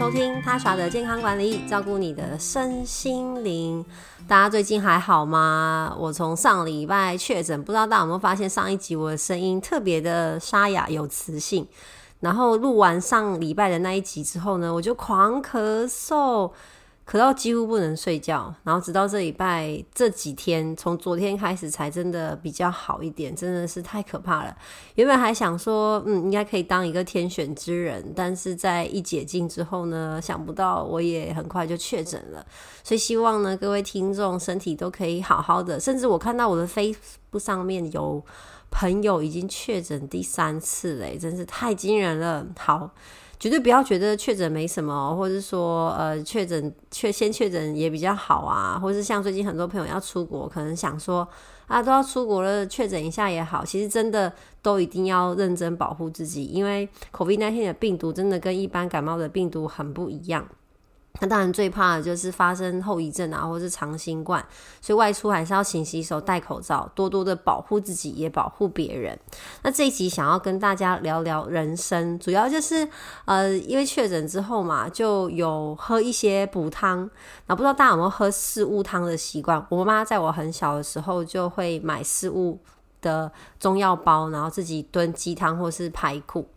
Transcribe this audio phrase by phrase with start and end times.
[0.00, 3.84] 收听他耍的健康管理，照顾你的身心灵。
[4.26, 5.94] 大家最近还好吗？
[5.98, 11.68] 我从上礼拜确诊，不知道大家有没有发现，上一集我的声音特别的沙哑有磁性。
[12.20, 16.50] 然后录完上礼拜的那一集之后呢，我就狂咳嗽。
[17.10, 24.56] 咳到几乎不能睡觉，然后直到这礼拜这几天，从昨天开始才真的比较好一点，真的是太可怕了。
[24.94, 32.46] 原本还想说，嗯，应该可以当一个天选之人，但是在一解禁之后呢，想不到我也很快就确诊了。
[32.84, 35.80] 所以希望呢，各位听众身体都可以好好的。
[35.80, 38.24] 甚至我看到我的 Facebook 上面有
[38.70, 42.46] 朋友已经确诊第三次了，真是太惊人了。
[42.56, 42.92] 好。
[43.40, 51.26] 绝对不要觉得确诊没什么，或者说呃确诊确先确诊也比较好啊，或是像最近很多朋友要出国，可能想说
[51.66, 53.64] 啊都要出国了，确诊一下也好。
[53.64, 54.30] 其实真的
[54.60, 60.46] 都一定要认真保护自己，因为 COVID-19 的病毒真的跟一般感冒的病毒很不一样。
[61.18, 64.42] 那当然最怕的就是发生后遗症啊，或是长新冠，
[64.80, 69.18] 所以外出还是要勤洗手、戴口罩，多多的保护自己，也保护别人。
[69.62, 72.88] 那这一集想要跟大家聊聊人参，主要就是
[73.26, 77.10] 呃，因为确诊之后嘛，就有喝一些补汤。
[77.48, 79.66] 那不知道大家有没有喝四物汤的习惯？
[79.68, 82.58] 我妈在我很小的时候就会买四物
[83.02, 86.48] 的中药包，然后自己炖鸡汤或是排骨。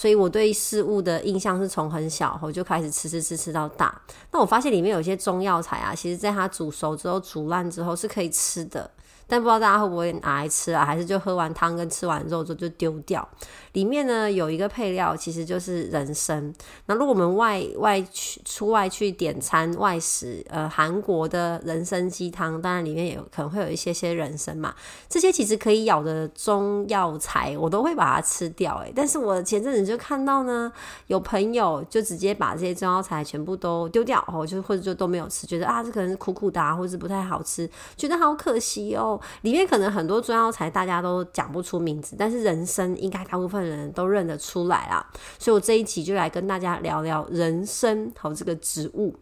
[0.00, 4.00] 所以我对事物的印象是从很小我就开始吃吃吃吃到大。
[4.32, 8.90] 那我发现里面有些中药材啊，其实在它煮熟之后、煮烂之后是可以吃的。
[9.30, 10.84] 但不知道大家会不会拿来吃啊？
[10.84, 13.26] 还是就喝完汤跟吃完肉之后就丢掉？
[13.74, 16.52] 里面呢有一个配料，其实就是人参。
[16.86, 24.74] 那如果我们外外去出外去点餐外食，呃，韩国的人参鸡汤，当然里面也有可能会有一些些人参嘛。
[25.08, 28.78] 这些其实可以咬的中药材，我都会把它吃掉。
[28.78, 30.72] 诶，但是我前阵子就看到呢，
[31.06, 39.19] 有朋友就直接把这些中药材全部都丢掉，哦，就或者就都没有吃，觉得啊，这可能是苦苦的，啊，或者是不太好吃，觉得好可惜哦。
[39.42, 45.04] 里面可能很多中药材大家都讲不出名字，但是人参应该大部分人都认得出来啦。
[45.38, 49.14] 所以我这一期就来跟大家聊聊人参和这个植物。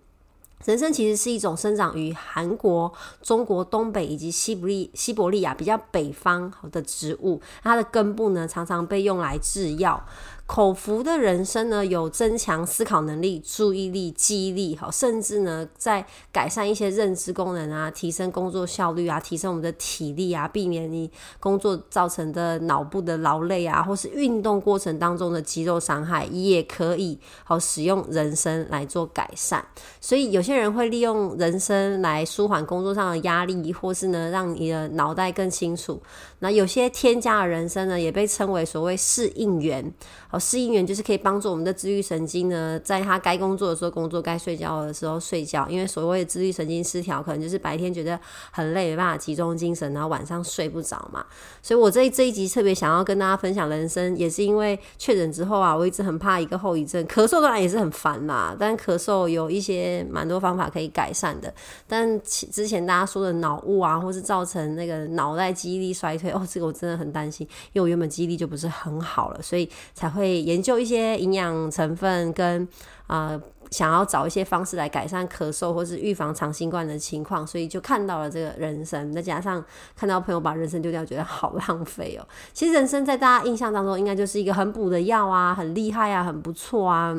[0.64, 2.92] 人参其实是一种生长于韩国、
[3.22, 10.04] 中国东北以及西伯利西伯利亚比较北方的植物，它的根部呢常常被用来制药。
[10.48, 29.62] 口服的人参呢，有增强思考能力、注意力、记忆力，好，甚至呢，在改善一些认知功能啊，提升工作效率啊，提升我们的体力啊，避免你工作造成的脑部的劳累啊，或是运动过程当中的肌肉伤害，也可以好使用人参来做改善。
[30.00, 36.03] 所以有些人会利用人参来舒缓工作上的压力，或是呢，让你的脑袋更清楚。
[36.38, 39.92] 那有些添加的人参呢，也被称为所谓适应源。
[40.38, 45.66] 适应原就是可以帮助我们的自律神经呢，在它该工作的时候工作，该睡觉的时候睡觉。
[45.69, 48.19] 因为所谓的自律神经失调，可能就是白天觉得
[48.50, 51.25] 很累，没办法集中精神，然后晚上睡不着嘛。
[51.62, 58.56] 所以我这这一集特别想要跟大家分享人生，也是因为确诊之后啊，我一直很怕一个后遗症，咳嗽当然也是很烦啦。
[58.59, 61.53] 但咳嗽有一些蛮多方法可以改善的。
[61.87, 66.31] 但之前大家说的脑雾啊，或是造成那个脑袋记忆力衰退。
[66.31, 72.66] 哦，这个我真的很担心，因为我原本记忆力就不是很好了，所以才会研究一些营养成分跟
[73.06, 73.40] 啊、
[73.70, 79.64] 想要找一些方式来改善咳嗽或是预防长新冠的情况，所以就看到了这个人参，再加上
[79.96, 82.28] 看到朋友把人参丢掉，觉得好浪费哦。
[82.52, 87.16] 其实人参在大家印象当中，应该就是一个很补的药啊，很厉害啊，很不错啊。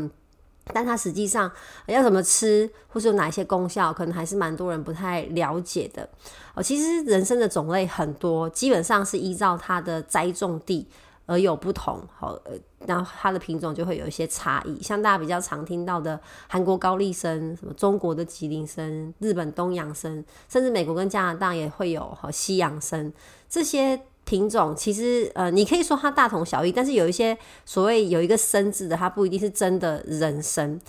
[0.71, 1.51] 但它实际上
[1.87, 6.07] 要怎么吃，或是有哪些功效，可能还是蛮多人不太了解的
[6.53, 6.61] 哦。
[6.61, 10.87] 其实人参的种类很多，基本上是依照它的栽种地
[11.29, 12.01] 而有不同。
[12.17, 12.53] 好，呃，
[12.87, 14.81] 然后它的品种就会有一些差异。
[14.81, 23.13] 像大家比较常听到的韩国高丽参，什么中国的吉林参、日本东洋参，甚至美国跟加拿大也会有和西洋参
[23.47, 24.01] 这些。
[24.25, 27.35] 品种其实呃，你可以说它大同小异，但是有一些
[27.65, 30.79] 所谓有一个生字的，它不一定是真的人参。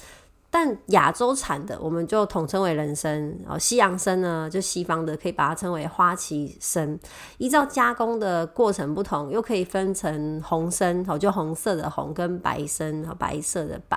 [0.53, 6.99] 但亚洲产的我们就统称为人参，然后西洋参呢，就西方的可以把它称为花旗参。
[7.39, 13.97] 依照加工的过程不同，又可以分成红参，哦，就红色的红跟白参，白色的白。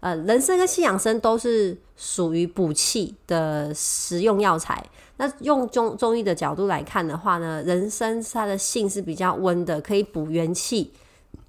[0.00, 4.84] 呃，人参跟西洋参都是属于补气的食用药材。
[5.16, 10.92] 那用中中医的角度来看的话呢，人参它的性是比较温的，可以补元气，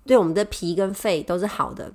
[0.06, 1.92] 对我们的脾跟肺都是好的。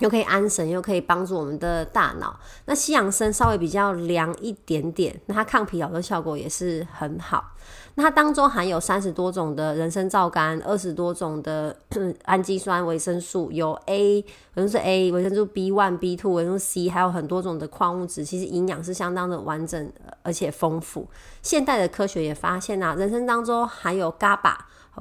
[0.00, 2.38] 又可以安神，又可以帮助我们的大脑。
[2.66, 7.52] 那西洋参稍微比较凉一点点，那它抗疲劳的效果也是很好。
[7.96, 11.76] 那它当中含有三十多种的人参皂苷，二十多种的
[12.24, 14.24] 氨基酸、维生素，有 A
[14.54, 18.24] 维生素 A、维生素 B one、B two、维生素 C，还有很多种的矿物质。
[18.24, 19.92] 其实营养是相当的完整
[20.22, 21.08] 而且丰富。
[21.42, 24.54] 现代的科学也发现啊，人参当中含有 GABA。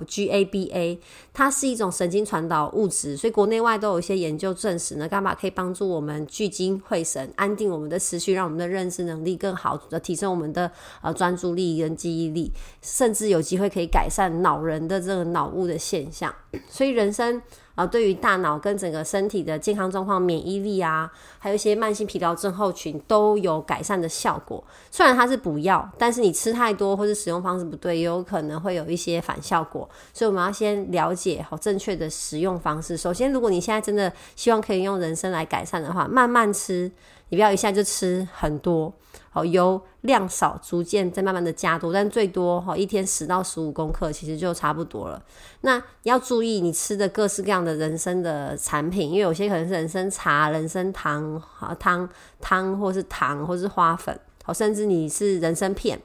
[0.05, 0.99] GABA，
[1.33, 10.71] 它是一种神经传导物质，所以国内外都有一些研究证实呢伽马可以帮助我们聚精会神，安定我们的思绪，让我们的认知能力更好，提升我们的
[11.01, 12.51] 呃专注力跟记忆力，
[12.81, 16.33] 甚至有机会可以改善老人的这个脑雾的现象。
[16.69, 17.41] 所以人生。
[17.77, 21.07] 啊，对于大脑跟整个身体的健康状况、免疫力啊，
[21.37, 24.63] 还有一些慢性疲劳症候群都有改善的效果。
[24.89, 29.87] 虽然它是补药，但是你吃太多或者使用方式不对，也有可能会有一些反效果。
[30.11, 32.97] 所以我们要先了解好正确的使用方式。
[32.97, 36.91] 首先，如果你现在真的希望可以用人参来改善的话，慢慢吃。
[37.29, 38.93] 你不要一下就吃很多，
[39.29, 45.21] 好，油量少逐渐再慢慢的加多，但最多哈一天十到十五公克，其实就差不多了。
[45.61, 52.07] 那要注意你吃的各式各样的人参的产品，因为有些可能是人参茶、人参糖、好汤
[52.39, 56.01] 汤或是糖或是花粉，好，甚至你是人参片。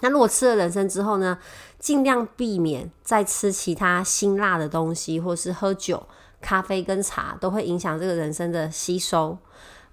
[0.00, 1.38] 那如果吃了人参之后呢，
[1.78, 6.06] 尽量避免再吃其他辛辣的东西，或是喝酒、
[6.42, 9.38] 咖啡跟茶，都会影响这个人参的吸收。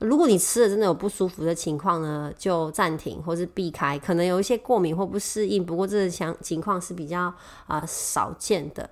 [0.01, 5.63] 如果你吃了真的有不舒服的情况呢，就暂停或是避开，可能有一些过敏或不适应。
[5.63, 7.31] 不过这个情情况是比较
[7.67, 8.89] 啊、少见的。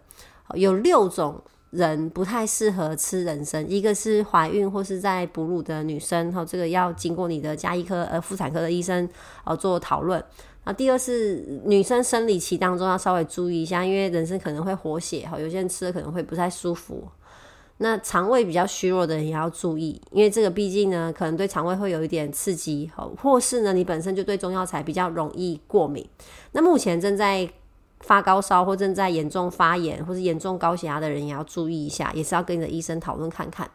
[0.54, 1.42] 有六种
[1.72, 9.10] 人不太适合吃人参，一个是怀孕或是在哺乳的女生，哈，这个要经过你的家医科呃妇产科的医生
[9.46, 10.24] 呃做讨论。
[10.64, 17.08] 啊，第二是女生生理期当中要稍微注意一下，因为人参可能会活血，哈，有些人吃了可能会不太舒服。
[17.82, 22.92] 那肠胃比较虚弱的人也要注意，因为这个毕竟呢，可能对肠胃会有一点刺激，
[23.22, 26.06] 或是呢，你本身就对中药材比较容易过敏。
[26.52, 27.50] 那目前正在
[28.02, 33.70] 发高烧或正在严重发炎或是严重高血压的人也要注意一下，也是要跟你的医生讨论看看。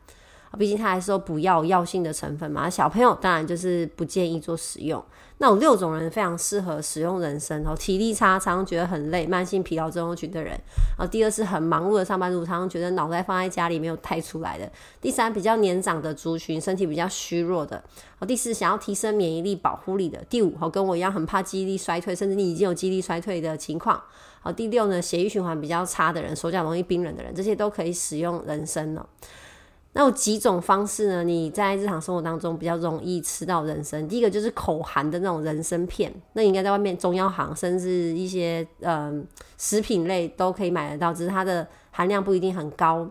[0.56, 5.02] 毕竟它还是有补药药性的成分嘛，小朋友当然就是不建议做使用。
[5.38, 10.52] 那有六种人非常适合使用人参哦，体力差，常常觉得很累，慢性疲劳症候群的人。
[10.96, 14.70] 然后第二是很忙碌的上班族，常常觉得脑袋放在家里没有带出来的。
[15.00, 17.82] 第三，比较年长的族群，身体比较虚弱的。
[18.28, 20.22] 第四，想要提升免疫力、保护力的。
[20.30, 24.00] 第五，好，跟我一样很怕记忆力衰退，甚至你已经有记忆力衰退的情况。
[24.40, 29.04] 好，第六呢，血液循环比较差的人，手脚容易冰冷的人，这些都可以使用人参哦。
[29.96, 31.22] 那有几种方式呢？
[31.22, 34.06] 你在日常生活当中比较容易吃到人参。
[34.08, 39.24] 第一个就是口含的那种人参片，那应该在外面中药行，甚至一些嗯、呃、
[39.56, 43.08] 食品类都可以买得到，只是它的含量不一定很高。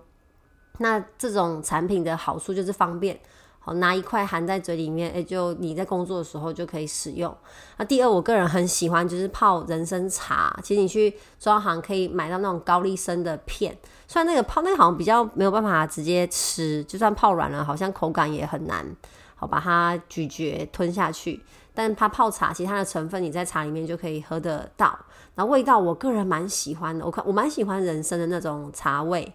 [0.79, 3.17] 那这种产品的好处就是方便。
[3.65, 7.33] 好，拿一块含在嘴里面，诶、就你在工作的时候就可以使用。
[7.77, 10.53] 那第二，我个人很喜欢就是泡人参茶。
[10.61, 13.73] 其实你去中行可以买到那种高丽参的片，
[14.05, 18.85] 虽然那个泡那个好像比较没有办法直接吃，就算泡软了，好像口感也很难
[19.33, 21.41] 好把它咀嚼吞下去。
[21.73, 24.99] 但它泡茶，其他的成分你在茶里面就可以喝得到。
[25.35, 29.33] 然后味道，我个人蛮喜欢的，我看我蛮喜欢人参的那种茶味。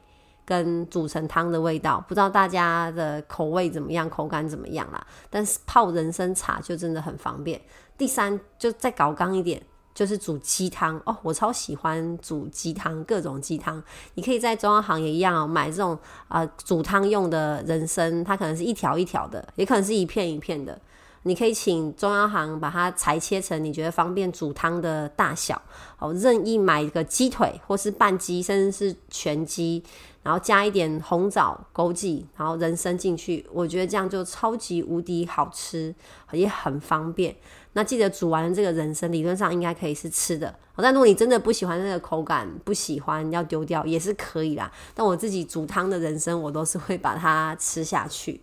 [0.49, 5.07] 跟煮成汤的味道，不知道大家的口味怎么样，口感怎么样啦？
[5.29, 7.61] 但是泡人参茶就真的很方便。
[7.99, 9.63] 第三，就再搞刚一点，
[9.93, 13.83] 就是煮鸡汤哦，我超喜欢煮鸡汤，各种鸡汤。
[14.15, 20.81] 你可以在中药行也一样哦，买这种啊、煮汤用的人参，它可能是一条一条的，也可能是一片一片的。
[21.25, 25.61] 你可以请中央行把它裁切成你觉得方便煮汤的大小，
[25.99, 29.83] 哦，任意买一个鸡腿或是半鸡，甚至是全鸡。
[30.29, 35.95] 然后加一点红枣、枸杞，然后人参进去，我觉得这样就超级无敌好吃，
[36.33, 37.35] 也很方便。
[37.73, 40.55] 那记得煮完这个人参，理论上应该可以是吃的。
[40.77, 44.71] 但如果你真的不喜欢那个口感，不喜欢要丢掉也是可以啦。
[44.95, 48.39] 但我自己煮汤的人参，我都是会把它吃下去。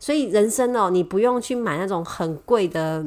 [0.00, 3.04] 所以人参哦，你不用去买那种很贵的。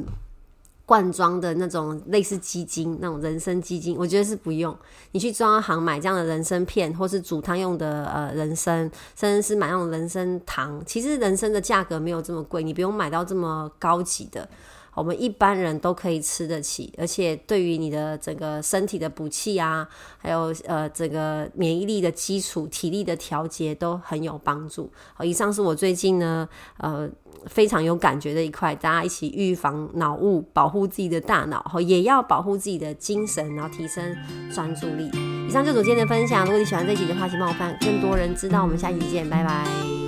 [0.90, 4.76] 罐装的那种类似鸡精，那种人参鸡精，我觉得是不用。
[5.12, 10.82] 你去中药行买这样的人参片，或是煮汤用的呃人参，甚至是买那种人参糖。
[10.84, 14.48] 其实人参的价格没有这么贵，你不用买到这么高级的。
[14.94, 24.90] 我们一般人都可以吃得起，而且对于你的整个身体的补气啊，还有呃整个免疫力的基础、体力的调节都很有帮助。
[25.14, 27.08] 好，以上是我最近呢呃
[27.46, 34.16] 非常有感觉的一块，大家一起预防脑雾，保护自己的大脑，好，也要保护自己的精神，然后提升
[34.52, 35.10] 专注力。
[35.48, 38.62] 以上就是我今天的分享，如果你喜欢这一集的话，请帮我翻，更多人知道。
[38.62, 39.99] 我们下期见，拜拜。